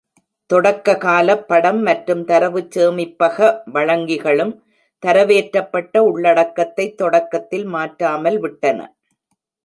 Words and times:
தொடக்ககாலப் 0.49 1.43
படம் 1.47 1.81
மற்றும் 1.81 2.23
தரவுச் 2.25 2.71
சேமிப்பக 2.71 3.37
வழங்கிகளும் 3.67 4.53
தரவேற்றப்பட்ட 5.03 5.95
உள்ளடக்கத்தைத் 6.07 6.97
தொடக்கத்தில் 6.97 7.67
மாற்றாமல் 7.67 8.39
விட்டன. 8.39 8.79